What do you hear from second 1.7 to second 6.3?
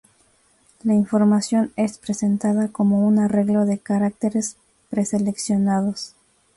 es presentada como un arreglo de caracteres preseleccionados.